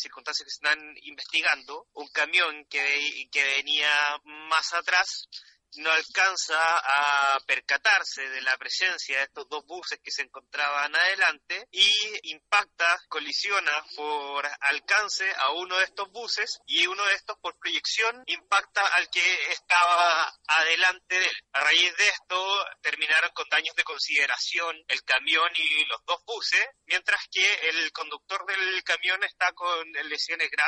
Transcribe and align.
circunstancias 0.00 0.44
que 0.44 0.68
están 0.68 0.96
investigando, 1.02 1.88
un 1.94 2.08
camión 2.08 2.64
que, 2.66 3.28
que 3.30 3.44
venía 3.56 3.90
más 4.24 4.72
atrás 4.72 5.28
no 5.76 5.90
alcanza 5.90 6.58
a 6.58 7.40
percatarse 7.46 8.28
de 8.28 8.42
la 8.42 8.56
presencia 8.56 9.18
de 9.18 9.24
estos 9.24 9.48
dos 9.48 9.64
buses 9.66 10.00
que 10.02 10.10
se 10.10 10.22
encontraban 10.22 10.94
adelante 10.94 11.68
y 11.70 11.90
impacta, 12.30 13.00
colisiona 13.08 13.72
por 13.96 14.48
alcance 14.60 15.30
a 15.38 15.50
uno 15.52 15.76
de 15.78 15.84
estos 15.84 16.10
buses 16.10 16.60
y 16.66 16.86
uno 16.86 17.04
de 17.06 17.14
estos 17.14 17.38
por 17.38 17.58
proyección 17.58 18.22
impacta 18.26 18.86
al 18.86 19.08
que 19.10 19.52
estaba 19.52 20.32
adelante 20.46 21.18
de 21.18 21.26
él. 21.26 21.36
A 21.52 21.60
raíz 21.60 21.96
de 21.96 22.08
esto 22.08 22.66
terminaron 22.82 23.30
con 23.32 23.48
daños 23.48 23.74
de 23.74 23.84
consideración 23.84 24.76
el 24.88 25.02
camión 25.04 25.50
y 25.56 25.84
los 25.86 26.04
dos 26.04 26.22
buses, 26.24 26.66
mientras 26.86 27.20
que 27.30 27.68
el 27.68 27.92
conductor 27.92 28.44
del 28.46 28.82
camión 28.84 29.22
está 29.24 29.52
con 29.52 29.90
lesiones 29.92 30.50
graves 30.50 30.62